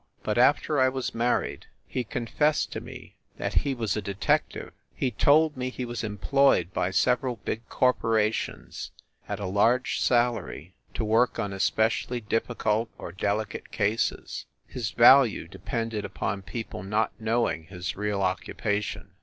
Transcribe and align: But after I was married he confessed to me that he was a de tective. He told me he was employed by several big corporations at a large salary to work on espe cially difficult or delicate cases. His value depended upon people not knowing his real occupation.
But 0.23 0.39
after 0.39 0.79
I 0.79 0.89
was 0.89 1.13
married 1.13 1.67
he 1.85 2.03
confessed 2.03 2.71
to 2.71 2.81
me 2.81 3.17
that 3.37 3.53
he 3.61 3.75
was 3.75 3.95
a 3.95 4.01
de 4.01 4.15
tective. 4.15 4.71
He 4.95 5.11
told 5.11 5.55
me 5.55 5.69
he 5.69 5.85
was 5.85 6.03
employed 6.03 6.73
by 6.73 6.89
several 6.89 7.35
big 7.35 7.69
corporations 7.69 8.89
at 9.29 9.39
a 9.39 9.45
large 9.45 10.01
salary 10.01 10.73
to 10.95 11.05
work 11.05 11.37
on 11.37 11.51
espe 11.51 11.85
cially 11.91 12.27
difficult 12.27 12.89
or 12.97 13.11
delicate 13.11 13.69
cases. 13.71 14.47
His 14.65 14.89
value 14.89 15.47
depended 15.47 16.03
upon 16.03 16.41
people 16.41 16.81
not 16.81 17.11
knowing 17.19 17.65
his 17.65 17.95
real 17.95 18.23
occupation. 18.23 19.11